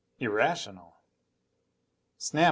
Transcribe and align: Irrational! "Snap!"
Irrational! 0.17 0.95
"Snap!" 2.17 2.39